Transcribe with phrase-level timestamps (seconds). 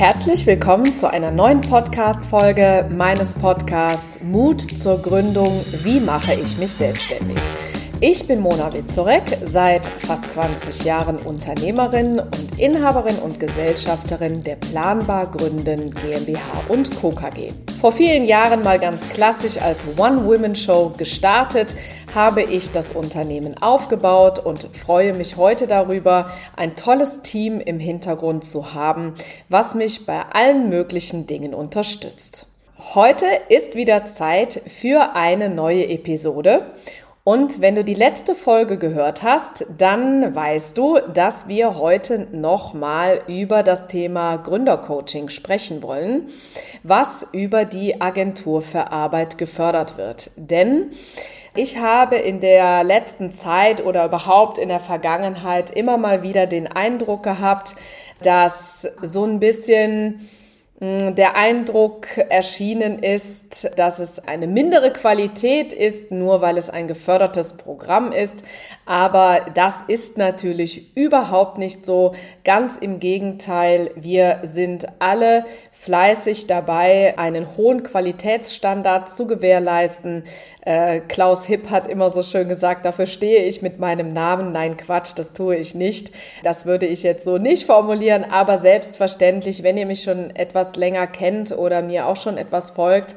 [0.00, 5.62] Herzlich willkommen zu einer neuen Podcast-Folge meines Podcasts Mut zur Gründung.
[5.82, 7.36] Wie mache ich mich selbstständig?
[8.02, 15.30] Ich bin Mona Witzorek, seit fast 20 Jahren Unternehmerin und Inhaberin und Gesellschafterin der Planbar
[15.30, 17.10] Gründen GmbH und Co.
[17.10, 17.52] KG.
[17.78, 21.74] Vor vielen Jahren mal ganz klassisch als One-Women-Show gestartet,
[22.14, 28.44] habe ich das Unternehmen aufgebaut und freue mich heute darüber, ein tolles Team im Hintergrund
[28.44, 29.12] zu haben,
[29.50, 32.46] was mich bei allen möglichen Dingen unterstützt.
[32.94, 36.72] Heute ist wieder Zeit für eine neue Episode
[37.22, 43.20] und wenn du die letzte Folge gehört hast, dann weißt du, dass wir heute nochmal
[43.26, 46.28] über das Thema Gründercoaching sprechen wollen,
[46.82, 50.30] was über die Agentur für Arbeit gefördert wird.
[50.36, 50.90] Denn
[51.54, 56.68] ich habe in der letzten Zeit oder überhaupt in der Vergangenheit immer mal wieder den
[56.68, 57.76] Eindruck gehabt,
[58.22, 60.26] dass so ein bisschen
[60.82, 67.58] der Eindruck erschienen ist, dass es eine mindere Qualität ist, nur weil es ein gefördertes
[67.58, 68.44] Programm ist.
[68.86, 72.14] Aber das ist natürlich überhaupt nicht so.
[72.44, 80.24] Ganz im Gegenteil, wir sind alle fleißig dabei, einen hohen Qualitätsstandard zu gewährleisten.
[80.64, 84.52] Äh, Klaus Hipp hat immer so schön gesagt, dafür stehe ich mit meinem Namen.
[84.52, 86.10] Nein, Quatsch, das tue ich nicht.
[86.42, 91.06] Das würde ich jetzt so nicht formulieren, aber selbstverständlich, wenn ihr mich schon etwas länger
[91.06, 93.16] kennt oder mir auch schon etwas folgt,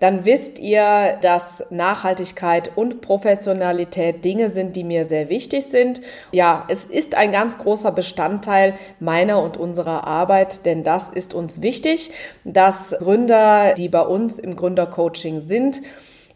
[0.00, 6.00] dann wisst ihr, dass Nachhaltigkeit und Professionalität Dinge sind, die mir sehr wichtig sind.
[6.32, 11.60] Ja, es ist ein ganz großer Bestandteil meiner und unserer Arbeit, denn das ist uns
[11.60, 12.12] wichtig,
[12.44, 15.82] dass Gründer, die bei uns im Gründercoaching sind,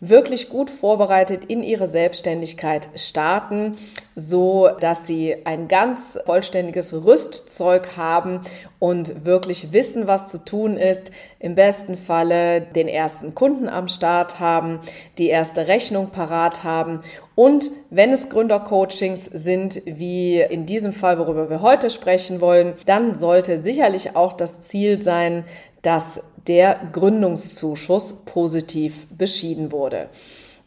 [0.01, 3.77] wirklich gut vorbereitet in ihre Selbstständigkeit starten,
[4.15, 8.41] so dass sie ein ganz vollständiges Rüstzeug haben
[8.79, 11.11] und wirklich wissen, was zu tun ist.
[11.39, 14.81] Im besten Falle den ersten Kunden am Start haben,
[15.19, 17.01] die erste Rechnung parat haben
[17.35, 23.15] und wenn es Gründercoachings sind, wie in diesem Fall, worüber wir heute sprechen wollen, dann
[23.15, 25.45] sollte sicherlich auch das Ziel sein,
[25.83, 30.09] dass der Gründungszuschuss positiv beschieden wurde.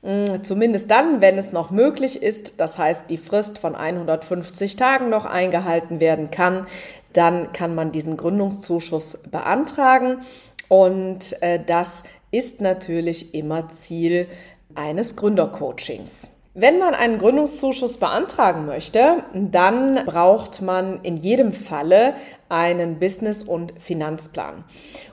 [0.01, 5.09] Mm, zumindest dann, wenn es noch möglich ist, das heißt die Frist von 150 Tagen
[5.09, 6.67] noch eingehalten werden kann,
[7.13, 10.21] dann kann man diesen Gründungszuschuss beantragen
[10.67, 14.27] und äh, das ist natürlich immer Ziel
[14.75, 16.36] eines Gründercoachings.
[16.59, 22.16] Wenn man einen Gründungszuschuss beantragen möchte, dann braucht man in jedem Falle
[22.50, 24.63] einen Business- und Finanzplan.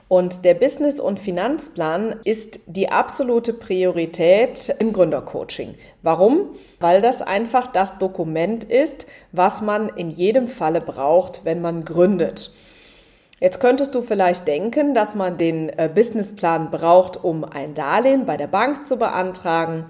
[0.07, 5.75] Und der Business- und Finanzplan ist die absolute Priorität im Gründercoaching.
[6.01, 6.49] Warum?
[6.79, 12.53] Weil das einfach das Dokument ist, was man in jedem Falle braucht, wenn man gründet.
[13.39, 18.35] Jetzt könntest du vielleicht denken, dass man den äh, Businessplan braucht, um ein Darlehen bei
[18.35, 19.85] der Bank zu beantragen.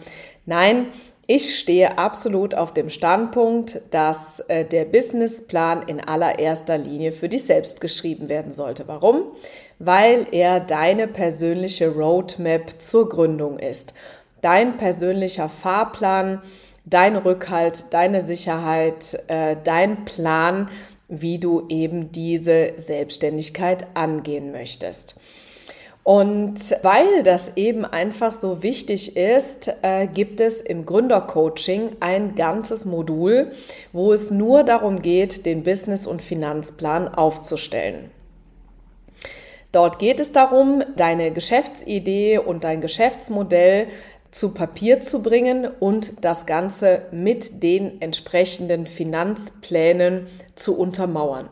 [0.47, 0.87] Nein,
[1.27, 7.45] ich stehe absolut auf dem Standpunkt, dass äh, der Businessplan in allererster Linie für dich
[7.45, 8.87] selbst geschrieben werden sollte.
[8.87, 9.23] Warum?
[9.79, 13.95] Weil er deine persönliche Roadmap zur Gründung ist.
[14.41, 16.41] Dein persönlicher Fahrplan,
[16.85, 20.69] dein Rückhalt, deine Sicherheit, äh, dein Plan,
[21.07, 25.15] wie du eben diese Selbstständigkeit angehen möchtest.
[26.05, 32.85] Und weil das eben einfach so wichtig ist, äh, gibt es im Gründercoaching ein ganzes
[32.85, 33.51] Modul,
[33.91, 38.11] wo es nur darum geht, den Business- und Finanzplan aufzustellen.
[39.71, 43.87] Dort geht es darum, deine Geschäftsidee und dein Geschäftsmodell
[44.29, 51.49] zu Papier zu bringen und das Ganze mit den entsprechenden Finanzplänen zu untermauern.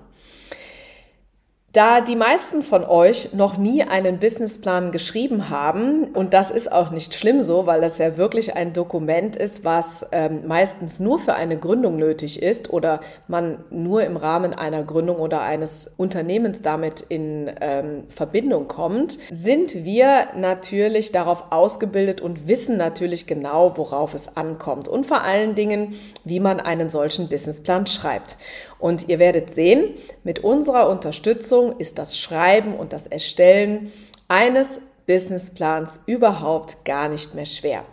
[1.73, 6.91] Da die meisten von euch noch nie einen Businessplan geschrieben haben, und das ist auch
[6.91, 11.33] nicht schlimm so, weil das ja wirklich ein Dokument ist, was ähm, meistens nur für
[11.33, 17.01] eine Gründung nötig ist oder man nur im Rahmen einer Gründung oder eines Unternehmens damit
[17.01, 24.37] in ähm, Verbindung kommt, sind wir natürlich darauf ausgebildet und wissen natürlich genau, worauf es
[24.37, 28.37] ankommt und vor allen Dingen, wie man einen solchen Businessplan schreibt.
[28.83, 29.93] Und ihr werdet sehen,
[30.25, 33.93] mit unserer Unterstützung ist das Schreiben und das Erstellen
[34.27, 37.85] eines Businessplans überhaupt gar nicht mehr schwer.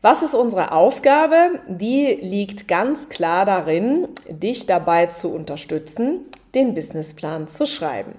[0.00, 1.60] Was ist unsere Aufgabe?
[1.68, 6.20] Die liegt ganz klar darin, dich dabei zu unterstützen,
[6.54, 8.14] den Businessplan zu schreiben.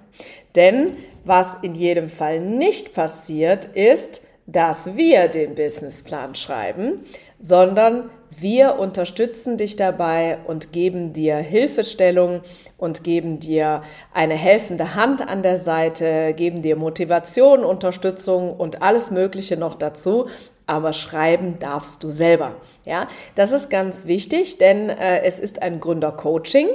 [0.54, 7.00] Denn was in jedem Fall nicht passiert, ist, dass wir den Businessplan schreiben,
[7.42, 12.42] sondern wir unterstützen dich dabei und geben dir Hilfestellung
[12.78, 13.82] und geben dir
[14.14, 20.28] eine helfende Hand an der Seite, geben dir Motivation, Unterstützung und alles Mögliche noch dazu.
[20.68, 22.56] Aber schreiben darfst du selber.
[22.86, 26.68] Ja, das ist ganz wichtig, denn äh, es ist ein Gründercoaching.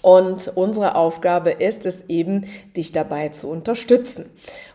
[0.00, 2.46] Und unsere Aufgabe ist es eben,
[2.76, 4.30] dich dabei zu unterstützen.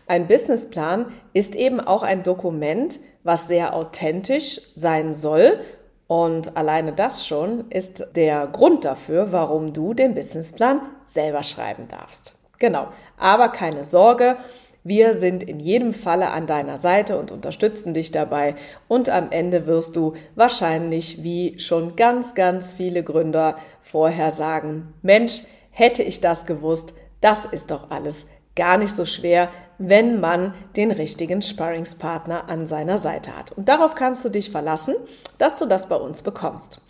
[0.06, 5.60] Ein Businessplan ist eben auch ein Dokument, was sehr authentisch sein soll.
[6.06, 12.36] Und alleine das schon ist der Grund dafür, warum du den Businessplan selber schreiben darfst.
[12.58, 12.88] Genau.
[13.18, 14.38] Aber keine Sorge.
[14.82, 18.54] Wir sind in jedem Falle an deiner Seite und unterstützen dich dabei.
[18.88, 25.42] Und am Ende wirst du wahrscheinlich, wie schon ganz, ganz viele Gründer vorher sagen, Mensch,
[25.68, 28.28] hätte ich das gewusst, das ist doch alles
[28.58, 33.52] gar nicht so schwer, wenn man den richtigen Sparringspartner an seiner Seite hat.
[33.52, 34.96] Und darauf kannst du dich verlassen,
[35.38, 36.80] dass du das bei uns bekommst.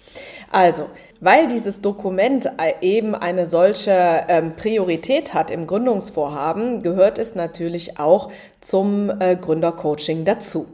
[0.50, 0.88] Also,
[1.20, 2.50] weil dieses Dokument
[2.81, 10.25] eben eine solche ähm, Priorität hat im Gründungsvorhaben, gehört es natürlich auch zum äh, Gründercoaching
[10.25, 10.67] dazu.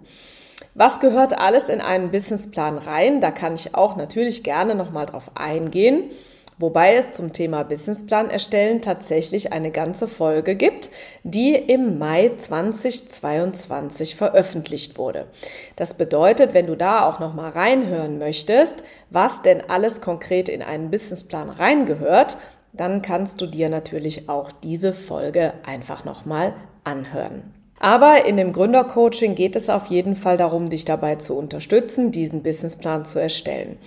[0.74, 3.20] Was gehört alles in einen Businessplan rein?
[3.20, 6.10] Da kann ich auch natürlich gerne nochmal drauf eingehen.
[6.58, 10.90] Wobei es zum Thema Businessplan erstellen tatsächlich eine ganze Folge gibt,
[11.24, 15.26] die im Mai 2022 veröffentlicht wurde.
[15.74, 20.62] Das bedeutet, wenn du da auch noch mal reinhören möchtest, was denn alles konkret in
[20.62, 22.36] einen Businessplan reingehört,
[22.72, 26.54] dann kannst du dir natürlich auch diese Folge einfach noch mal
[26.84, 27.52] anhören.
[27.80, 32.42] Aber in dem Gründercoaching geht es auf jeden Fall darum, dich dabei zu unterstützen, diesen
[32.42, 33.78] Businessplan zu erstellen.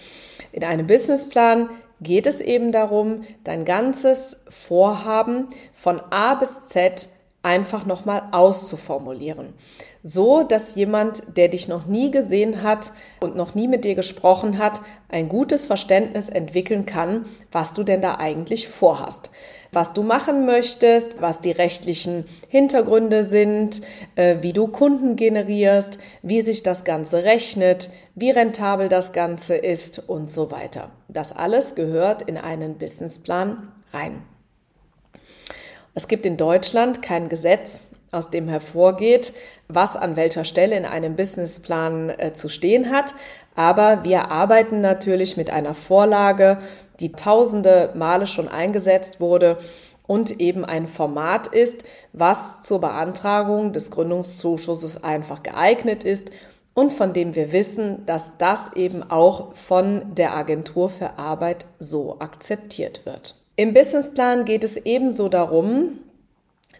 [0.51, 7.09] In einem Businessplan geht es eben darum, dein ganzes Vorhaben von A bis Z
[7.47, 9.53] einfach nochmal auszuformulieren.
[10.03, 12.91] So, dass jemand, der dich noch nie gesehen hat
[13.21, 18.01] und noch nie mit dir gesprochen hat, ein gutes Verständnis entwickeln kann, was du denn
[18.01, 19.31] da eigentlich vorhast
[19.71, 23.81] was du machen möchtest, was die rechtlichen Hintergründe sind,
[24.15, 30.09] äh, wie du Kunden generierst, wie sich das Ganze rechnet, wie rentabel das Ganze ist
[30.09, 30.89] und so weiter.
[31.07, 34.21] Das alles gehört in einen Businessplan rein.
[35.97, 39.33] Es gibt in Deutschland kein Gesetz, aus dem hervorgeht,
[39.67, 43.15] was an welcher Stelle in einem Businessplan äh, zu stehen hat.
[43.55, 46.59] Aber wir arbeiten natürlich mit einer Vorlage,
[46.99, 49.57] die tausende Male schon eingesetzt wurde
[50.05, 51.83] und eben ein Format ist,
[52.13, 56.29] was zur Beantragung des Gründungszuschusses einfach geeignet ist
[56.75, 62.19] und von dem wir wissen, dass das eben auch von der Agentur für Arbeit so
[62.19, 63.46] akzeptiert wird.
[63.57, 65.99] Im Businessplan geht es ebenso darum,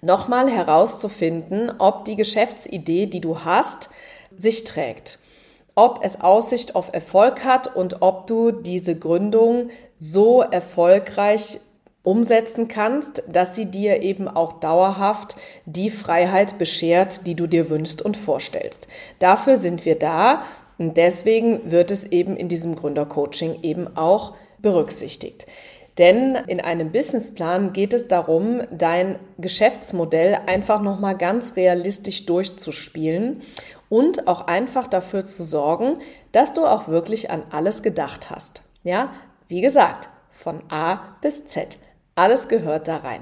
[0.02, 3.90] nochmal herauszufinden, ob die Geschäftsidee, die du hast,
[4.38, 5.20] sich trägt
[5.78, 11.60] ob es Aussicht auf Erfolg hat und ob du diese Gründung so erfolgreich
[12.02, 15.36] umsetzen kannst, dass sie dir eben auch dauerhaft
[15.68, 18.88] die Freiheit beschert, die du dir wünschst und vorstellst.
[19.20, 20.42] Dafür sind wir da
[20.80, 25.46] und deswegen wird es eben in diesem Gründercoaching eben auch berücksichtigt.
[25.98, 33.42] Denn in einem Businessplan geht es darum, dein Geschäftsmodell einfach nochmal ganz realistisch durchzuspielen
[33.90, 35.98] und auch einfach dafür zu sorgen,
[36.32, 38.62] dass du auch wirklich an alles gedacht hast.
[38.84, 39.12] Ja,
[39.48, 41.80] wie gesagt, von A bis Z.
[42.16, 43.22] Alles gehört da rein.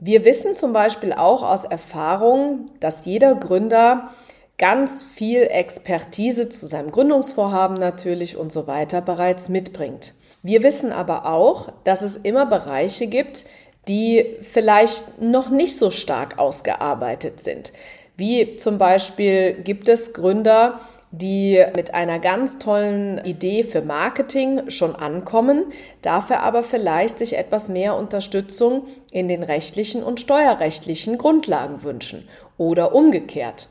[0.00, 4.10] Wir wissen zum Beispiel auch aus Erfahrung, dass jeder Gründer
[4.58, 10.14] ganz viel Expertise zu seinem Gründungsvorhaben natürlich und so weiter bereits mitbringt.
[10.42, 13.44] Wir wissen aber auch, dass es immer Bereiche gibt,
[13.88, 17.72] die vielleicht noch nicht so stark ausgearbeitet sind.
[18.16, 20.80] Wie zum Beispiel gibt es Gründer,
[21.12, 25.64] die mit einer ganz tollen Idee für Marketing schon ankommen,
[26.00, 32.94] dafür aber vielleicht sich etwas mehr Unterstützung in den rechtlichen und steuerrechtlichen Grundlagen wünschen oder
[32.94, 33.68] umgekehrt.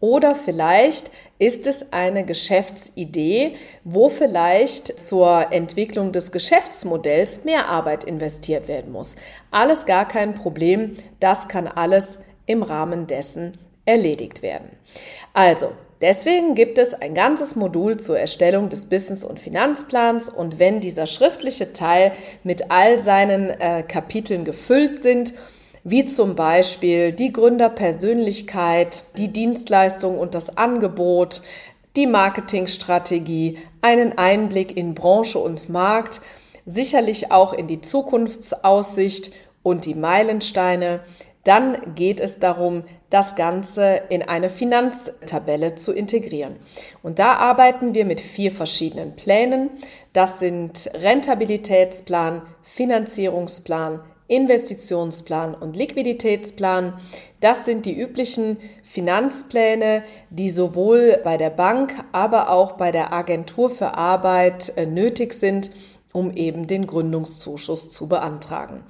[0.00, 3.54] Oder vielleicht ist es eine Geschäftsidee,
[3.84, 9.16] wo vielleicht zur Entwicklung des Geschäftsmodells mehr Arbeit investiert werden muss.
[9.50, 13.52] Alles gar kein Problem, das kann alles im Rahmen dessen
[13.84, 14.70] erledigt werden.
[15.34, 20.80] Also, Deswegen gibt es ein ganzes Modul zur Erstellung des Business- und Finanzplans und wenn
[20.80, 25.34] dieser schriftliche Teil mit all seinen äh, Kapiteln gefüllt sind,
[25.84, 31.42] wie zum Beispiel die Gründerpersönlichkeit, die Dienstleistung und das Angebot,
[31.96, 36.20] die Marketingstrategie, einen Einblick in Branche und Markt,
[36.66, 39.32] sicherlich auch in die Zukunftsaussicht
[39.62, 41.00] und die Meilensteine,
[41.44, 46.56] dann geht es darum, das Ganze in eine Finanztabelle zu integrieren.
[47.02, 49.70] Und da arbeiten wir mit vier verschiedenen Plänen.
[50.12, 56.94] Das sind Rentabilitätsplan, Finanzierungsplan, Investitionsplan und Liquiditätsplan.
[57.40, 63.70] Das sind die üblichen Finanzpläne, die sowohl bei der Bank, aber auch bei der Agentur
[63.70, 65.70] für Arbeit äh, nötig sind,
[66.12, 68.84] um eben den Gründungszuschuss zu beantragen.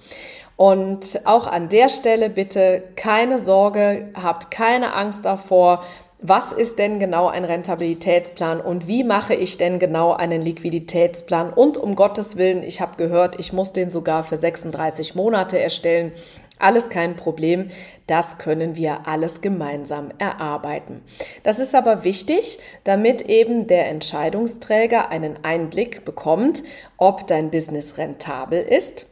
[0.56, 5.82] Und auch an der Stelle bitte keine Sorge, habt keine Angst davor,
[6.22, 11.50] was ist denn genau ein Rentabilitätsplan und wie mache ich denn genau einen Liquiditätsplan?
[11.50, 16.12] Und um Gottes Willen, ich habe gehört, ich muss den sogar für 36 Monate erstellen.
[16.58, 17.70] Alles kein Problem,
[18.06, 21.00] das können wir alles gemeinsam erarbeiten.
[21.42, 26.62] Das ist aber wichtig, damit eben der Entscheidungsträger einen Einblick bekommt,
[26.98, 29.06] ob dein Business rentabel ist,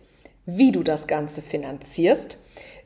[0.45, 2.37] wie du das Ganze finanzierst,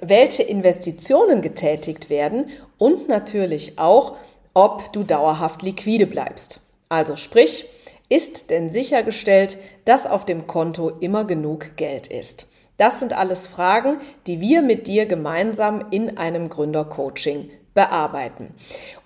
[0.02, 4.16] welche Investitionen getätigt werden und natürlich auch,
[4.52, 6.60] ob du dauerhaft liquide bleibst.
[6.88, 7.64] Also sprich,
[8.08, 9.56] ist denn sichergestellt,
[9.86, 12.48] dass auf dem Konto immer genug Geld ist?
[12.76, 18.54] Das sind alles Fragen, die wir mit dir gemeinsam in einem Gründercoaching bearbeiten.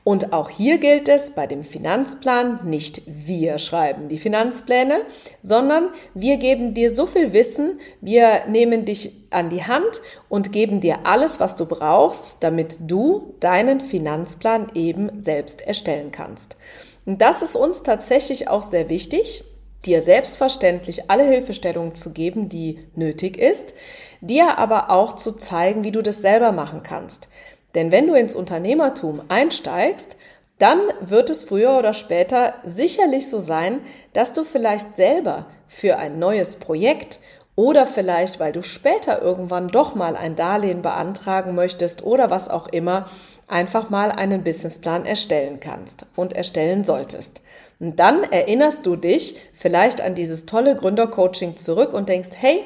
[0.03, 5.03] Und auch hier gilt es bei dem Finanzplan, nicht wir schreiben die Finanzpläne,
[5.43, 10.81] sondern wir geben dir so viel Wissen, wir nehmen dich an die Hand und geben
[10.81, 16.57] dir alles, was du brauchst, damit du deinen Finanzplan eben selbst erstellen kannst.
[17.05, 19.45] Und das ist uns tatsächlich auch sehr wichtig,
[19.85, 23.75] dir selbstverständlich alle Hilfestellungen zu geben, die nötig ist,
[24.21, 27.29] dir aber auch zu zeigen, wie du das selber machen kannst.
[27.75, 30.17] Denn wenn du ins Unternehmertum einsteigst,
[30.59, 33.81] dann wird es früher oder später sicherlich so sein,
[34.15, 37.21] dass du vielleicht selber für ein neues Projekt
[37.57, 42.69] oder vielleicht, weil du später irgendwann doch mal ein Darlehen beantragen möchtest oder was auch
[42.69, 43.07] immer,
[43.49, 47.43] einfach mal einen Businessplan erstellen kannst und erstellen solltest.
[47.79, 52.63] Und dann erinnerst du dich vielleicht an dieses tolle Gründercoaching zurück und denkst, hey,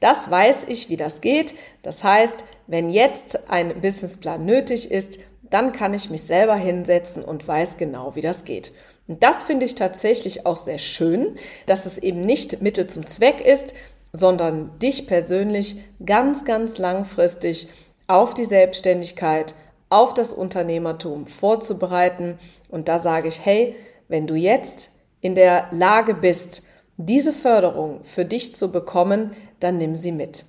[0.00, 1.54] das weiß ich, wie das geht.
[1.82, 7.46] Das heißt, wenn jetzt ein Businessplan nötig ist, dann kann ich mich selber hinsetzen und
[7.46, 8.72] weiß genau, wie das geht.
[9.08, 13.40] Und das finde ich tatsächlich auch sehr schön, dass es eben nicht Mittel zum Zweck
[13.40, 13.74] ist,
[14.12, 17.68] sondern dich persönlich ganz, ganz langfristig
[18.06, 19.54] auf die Selbstständigkeit,
[19.90, 22.38] auf das Unternehmertum vorzubereiten.
[22.70, 23.74] Und da sage ich, hey,
[24.08, 24.90] wenn du jetzt
[25.20, 26.64] in der Lage bist,
[26.96, 30.44] diese Förderung für dich zu bekommen, dann nimm sie mit.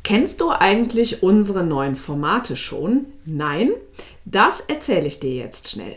[0.05, 3.07] Kennst du eigentlich unsere neuen Formate schon?
[3.25, 3.71] Nein?
[4.25, 5.97] Das erzähle ich dir jetzt schnell.